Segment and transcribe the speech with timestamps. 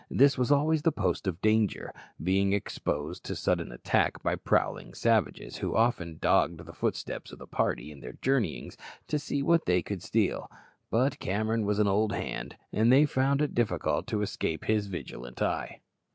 [0.09, 1.93] This was always the post of danger,
[2.23, 7.45] being exposed to sudden attack by prowling savages, who often dogged the footsteps of the
[7.45, 8.77] party in their journeyings
[9.09, 10.49] to see what they could steal.
[10.89, 15.39] But Cameron was an old hand, and they found it difficult to escape his vigilant
[15.39, 15.81] eye.